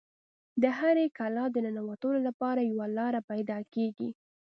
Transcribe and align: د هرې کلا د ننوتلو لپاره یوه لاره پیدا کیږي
د 0.61 0.63
هرې 0.79 1.05
کلا 1.17 1.45
د 1.51 1.55
ننوتلو 1.65 2.19
لپاره 2.27 2.61
یوه 2.71 2.87
لاره 2.97 3.19
پیدا 3.31 3.57
کیږي 3.73 4.09